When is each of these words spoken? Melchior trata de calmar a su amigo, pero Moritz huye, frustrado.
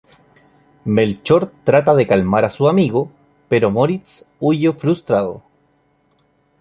Melchior 0.83 1.51
trata 1.63 1.93
de 1.93 2.07
calmar 2.07 2.43
a 2.43 2.49
su 2.49 2.67
amigo, 2.67 3.11
pero 3.47 3.69
Moritz 3.69 4.25
huye, 4.39 4.73
frustrado. 4.73 5.43